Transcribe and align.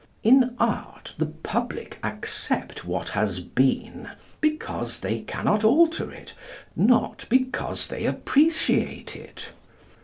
In 0.23 0.55
Art, 0.59 1.13
the 1.19 1.27
public 1.27 1.99
accept 2.03 2.85
what 2.85 3.09
has 3.09 3.39
been, 3.39 4.09
because 4.39 5.01
they 5.01 5.19
cannot 5.19 5.63
alter 5.63 6.11
it, 6.11 6.33
not 6.75 7.27
because 7.29 7.85
they 7.85 8.07
appreciate 8.07 9.15
it. 9.15 9.49